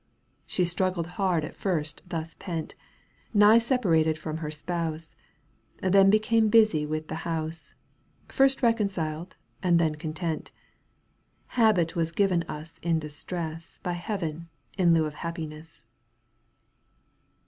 [0.47, 2.73] She struggled hard at first thus pent,
[3.35, 5.13] Nigh separated from her spouse.
[5.79, 7.75] Then became busy with the house.
[8.27, 10.49] First reconciled and then content;
[11.49, 13.83] Habit was given us in distress \\..
[13.83, 15.83] By Heaven in lieu of happiness.